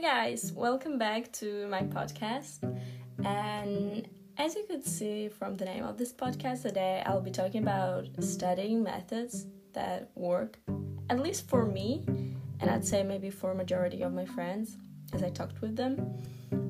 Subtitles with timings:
[0.00, 2.62] Hi, guys, welcome back to my podcast.
[3.24, 7.64] And as you could see from the name of this podcast today, I'll be talking
[7.64, 10.56] about studying methods that work,
[11.10, 12.04] at least for me,
[12.60, 14.76] and I'd say maybe for majority of my friends
[15.12, 16.14] as I talked with them.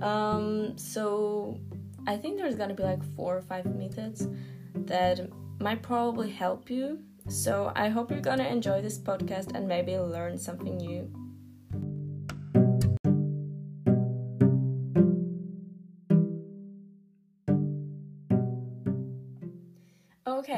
[0.00, 1.60] Um, so
[2.08, 4.26] I think there's gonna be like four or five methods
[4.74, 5.30] that
[5.60, 6.98] might probably help you.
[7.28, 11.21] So I hope you're gonna enjoy this podcast and maybe learn something new.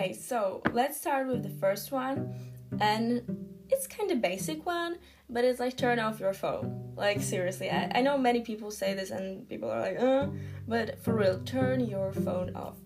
[0.04, 2.34] Okay, so let's start with the first one,
[2.78, 3.22] and
[3.70, 4.98] it's kind of basic one,
[5.30, 6.92] but it's like turn off your phone.
[6.94, 10.26] Like seriously, I, I know many people say this, and people are like, uh,
[10.68, 12.76] but for real, turn your phone off,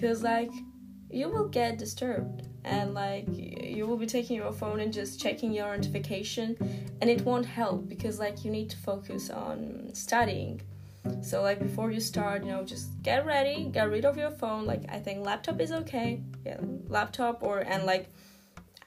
[0.00, 0.52] cause like
[1.10, 5.52] you will get disturbed, and like you will be taking your phone and just checking
[5.52, 6.56] your notification,
[7.00, 10.62] and it won't help because like you need to focus on studying
[11.22, 14.66] so like before you start, you know, just get ready, get rid of your phone.
[14.66, 16.22] Like I think laptop is okay.
[16.44, 18.08] Yeah, laptop or and like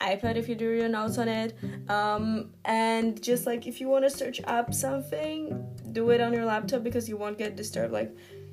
[0.02, 1.55] iPad if you do your notes on it.
[1.89, 6.45] Um, and just like if you want to search up something, do it on your
[6.45, 8.11] laptop because you won't get disturbed like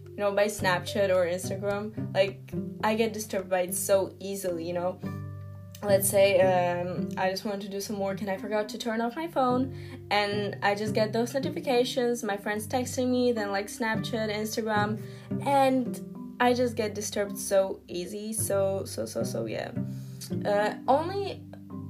[0.09, 2.15] you know by Snapchat or Instagram.
[2.15, 2.53] Like
[2.83, 4.99] I get disturbed by it so easily, you know
[5.83, 9.01] let's say um, I just wanted to do some work and I forgot to turn
[9.01, 9.75] off my phone,
[10.11, 15.01] and I just get those notifications, my friends texting me, then like Snapchat, Instagram,
[15.45, 18.33] and I just get disturbed so easy.
[18.33, 19.71] So, so, so, so, yeah.
[20.45, 21.43] Uh, only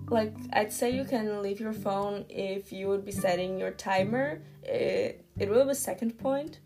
[0.09, 4.43] like I'd say you can leave your phone if you would be setting your timer.
[4.63, 6.61] It, it will be second point.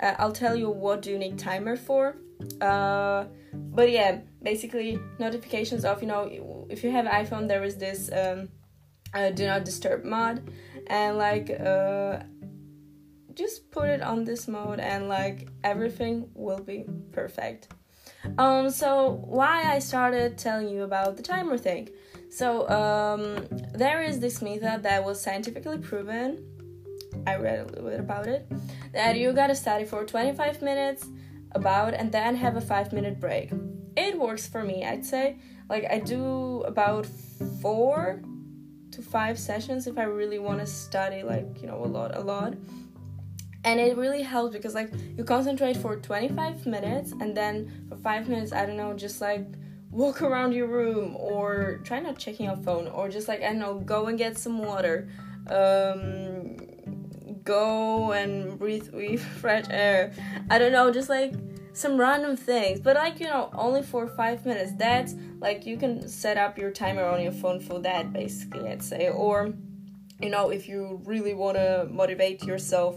[0.00, 2.16] Uh, I'll tell you what do you need timer for.
[2.60, 8.10] Uh, but yeah, basically notifications of you know if you have iPhone there is this
[8.12, 8.48] um,
[9.14, 10.50] uh, do not disturb mode
[10.86, 12.20] and like uh,
[13.34, 17.68] just put it on this mode and like everything will be perfect.
[18.36, 21.88] Um, so why I started telling you about the timer thing.
[22.30, 26.44] So um, there is this method that was scientifically proven.
[27.26, 28.50] I read a little bit about it.
[28.92, 31.06] That you gotta study for 25 minutes
[31.52, 33.50] about and then have a five minute break.
[33.96, 35.38] It works for me, I'd say.
[35.68, 37.06] Like, I do about
[37.60, 38.22] four
[38.92, 42.20] to five sessions if I really want to study, like, you know, a lot, a
[42.20, 42.54] lot.
[43.64, 48.28] And it really helps because, like, you concentrate for 25 minutes and then for five
[48.28, 49.46] minutes, I don't know, just like
[49.90, 53.58] walk around your room or try not checking your phone or just like, I don't
[53.58, 55.08] know, go and get some water.
[55.48, 56.56] Um,
[57.48, 60.12] go and breathe fresh air.
[60.50, 61.32] I don't know, just like
[61.72, 64.72] some random things, but like you know, only for five minutes.
[64.76, 68.82] That's like you can set up your timer on your phone for that, basically, I'd
[68.82, 69.08] say.
[69.08, 69.54] Or,
[70.20, 72.96] you know, if you really want to motivate yourself,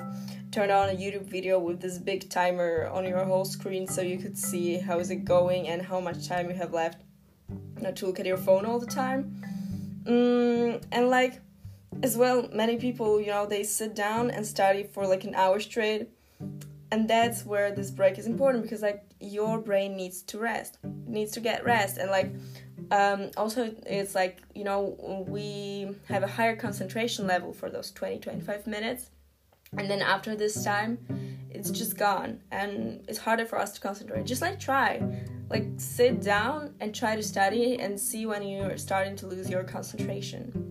[0.52, 4.18] turn on a YouTube video with this big timer on your whole screen so you
[4.18, 7.02] could see how is it going and how much time you have left.
[7.80, 9.42] Not to look at your phone all the time.
[10.04, 11.40] Mm, and like
[12.04, 15.60] as well many people you know they sit down and study for like an hour
[15.60, 16.10] straight
[16.92, 21.32] and that's where this break is important because like your brain needs to rest needs
[21.32, 22.34] to get rest and like
[22.92, 28.20] um, also it's like you know we have a higher concentration level for those 20
[28.20, 29.10] 25 minutes
[29.78, 30.98] and then after this time
[31.54, 34.26] it's just gone and it's harder for us to concentrate.
[34.26, 35.02] Just like try
[35.50, 39.64] like sit down and try to study and see when you're starting to lose your
[39.64, 40.71] concentration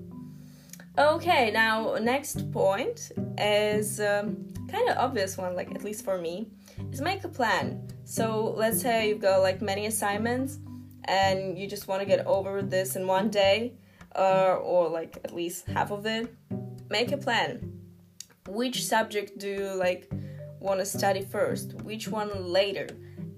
[1.00, 6.50] Okay, now next point is um, kind of obvious one, like at least for me,
[6.92, 7.88] is make a plan.
[8.04, 10.58] So let's say you've got like many assignments
[11.04, 13.72] and you just want to get over this in one day,
[14.14, 16.34] uh, or like at least half of it.
[16.90, 17.80] Make a plan.
[18.46, 20.12] Which subject do you like
[20.58, 21.80] want to study first?
[21.80, 22.88] Which one later?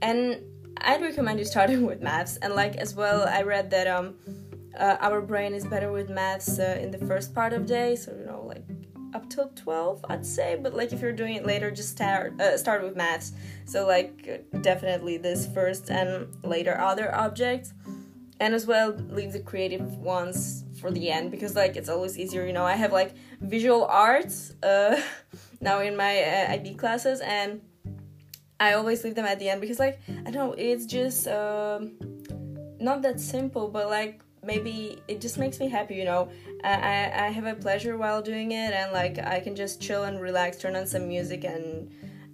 [0.03, 0.43] And
[0.79, 2.39] I'd recommend you starting with maths.
[2.39, 4.17] And like as well, I read that um
[4.79, 8.13] uh, our brain is better with maths uh, in the first part of day so
[8.13, 8.65] you know like
[9.15, 12.57] up till 12 i'd say but like if you're doing it later just start uh,
[12.57, 13.33] start with maths.
[13.65, 17.73] So like definitely this first and later other objects
[18.41, 22.45] and as well leave the creative ones for the end because like it's always easier
[22.47, 22.65] you know.
[22.65, 25.01] I have like visual arts uh,
[25.61, 27.61] now in my uh, ib classes and
[28.59, 31.97] i always leave them at the end because like i don't know it's just um,
[32.81, 36.29] not that simple but like maybe it just makes me happy you know
[36.65, 40.21] I, I have a pleasure while doing it and like i can just chill and
[40.21, 41.91] relax turn on some music and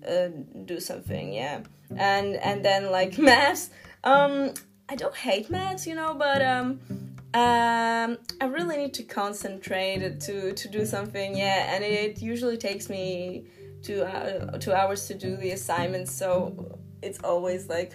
[0.08, 0.28] uh,
[0.64, 1.60] do something yeah
[1.96, 3.70] and and then like maths
[4.05, 4.55] um
[4.88, 6.81] i don't hate maths you know but um
[7.34, 11.37] um, I really need to concentrate to to do something.
[11.37, 13.44] Yeah, and it usually takes me
[13.82, 16.11] two uh, two hours to do the assignments.
[16.11, 17.93] So it's always like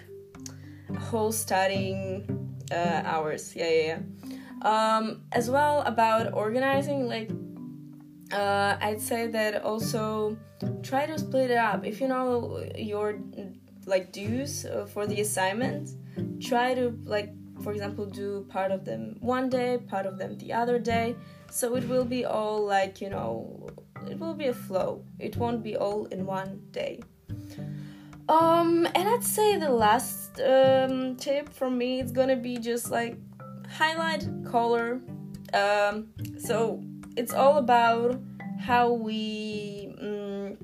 [0.98, 2.33] whole studying
[2.70, 3.54] uh, hours.
[3.54, 4.00] Yeah, yeah, yeah.
[4.62, 7.30] Um, as well about organizing, like
[8.32, 10.36] uh, I'd say that also
[10.82, 11.84] try to split it up.
[11.84, 13.18] If you know your
[13.86, 15.96] like dues uh, for the assignments,
[16.40, 17.30] try to like
[17.62, 21.14] for example do part of them one day, part of them the other day.
[21.50, 23.68] So it will be all like you know,
[24.08, 25.04] it will be a flow.
[25.18, 27.00] It won't be all in one day.
[28.28, 33.18] Um, and I'd say the last um, tip from me is gonna be just like
[33.70, 35.00] highlight color.
[35.52, 36.82] Um, so
[37.16, 38.18] it's all about
[38.58, 40.56] how we um,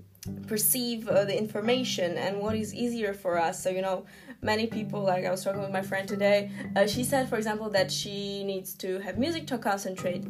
[0.47, 3.63] perceive uh, the information and what is easier for us.
[3.63, 4.07] So, you know,
[4.43, 7.69] many people, like I was talking with my friend today, uh, she said, for example,
[7.71, 10.25] that she needs to have music to concentrate,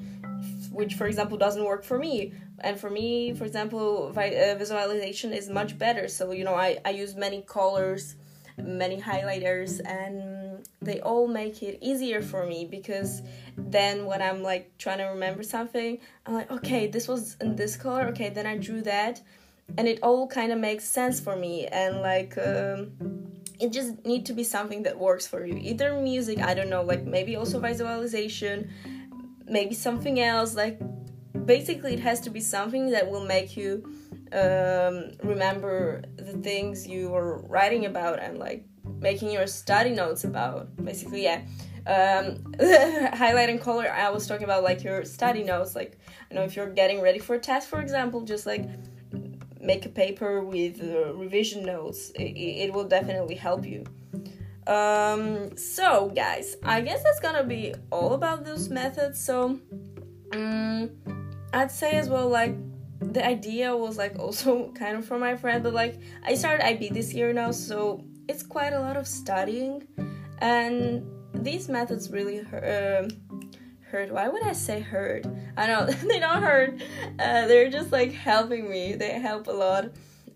[0.71, 2.33] which, for example, doesn't work for me.
[2.61, 6.09] And for me, for example, uh, visualization is much better.
[6.09, 8.15] So, you know, I, I use many colors,
[8.57, 13.23] many highlighters, and they all make it easier for me because
[13.57, 17.77] then when I'm like trying to remember something, I'm like, okay, this was in this
[17.77, 19.21] color, okay, then I drew that,
[19.77, 22.39] and it all kind of makes sense for me, and like.
[22.39, 22.93] Um,
[23.61, 26.83] it just need to be something that works for you either music i don't know
[26.83, 28.71] like maybe also visualization
[29.51, 30.81] maybe something else like
[31.45, 33.85] basically it has to be something that will make you
[34.33, 38.65] um, remember the things you were writing about and like
[39.01, 41.43] making your study notes about basically yeah.
[41.87, 42.37] Um,
[43.23, 45.99] highlighting color i was talking about like your study notes like
[46.31, 48.69] you know if you're getting ready for a test for example just like
[49.61, 53.85] make a paper with uh, revision notes it, it will definitely help you
[54.71, 59.59] um, so guys i guess that's gonna be all about those methods so
[60.33, 60.91] um,
[61.55, 62.55] i'd say as well like
[63.01, 66.89] the idea was like also kind of from my friend but like i started ib
[66.91, 69.83] this year now so it's quite a lot of studying,
[70.39, 73.05] and these methods really hurt.
[73.05, 73.09] Um,
[73.91, 74.13] hurt.
[74.13, 75.27] Why would I say hurt?
[75.57, 76.81] I know they don't hurt.
[77.19, 78.95] Uh, they're just like helping me.
[78.95, 79.91] They help a lot,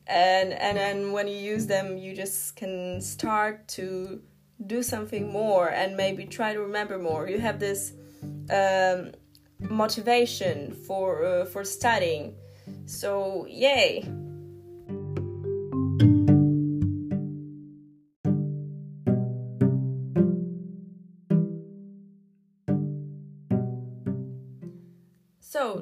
[0.07, 4.21] and and then when you use them, you just can start to
[4.67, 7.29] do something more and maybe try to remember more.
[7.29, 7.93] You have this
[8.51, 9.13] um,
[9.59, 12.35] motivation for uh, for studying.
[12.87, 14.09] So yay!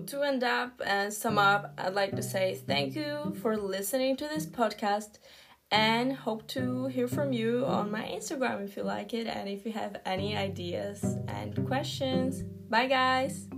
[0.08, 4.28] To end up and sum up, I'd like to say thank you for listening to
[4.28, 5.18] this podcast
[5.70, 9.64] and hope to hear from you on my Instagram if you like it and if
[9.64, 12.42] you have any ideas and questions.
[12.68, 13.48] Bye, guys.